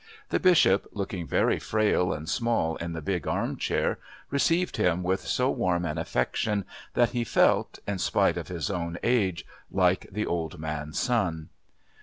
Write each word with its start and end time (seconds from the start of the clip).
The 0.29 0.39
Bishop, 0.39 0.87
looking 0.93 1.27
very 1.27 1.59
frail 1.59 2.11
and 2.11 2.27
small 2.27 2.75
in 2.77 2.93
the 2.93 3.03
big 3.03 3.27
arm 3.27 3.55
chair, 3.55 3.99
received 4.31 4.77
him 4.77 5.03
with 5.03 5.21
so 5.21 5.51
warm 5.51 5.85
an 5.85 5.99
affection 5.99 6.65
that 6.95 7.11
he 7.11 7.23
felt, 7.23 7.77
in 7.87 7.99
spite 7.99 8.35
of 8.35 8.47
his 8.47 8.71
own 8.71 8.97
age, 9.03 9.45
like 9.69 10.07
the 10.11 10.25
old 10.25 10.57
man's 10.57 10.97
son. 10.97 11.49